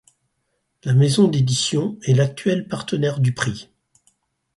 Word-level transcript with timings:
La 0.83 0.95
maison 0.95 1.27
d’éditions 1.27 1.99
est 2.03 2.15
l’actuel 2.15 2.67
partenaire 2.67 3.19
du 3.19 3.33
prix. 3.35 3.69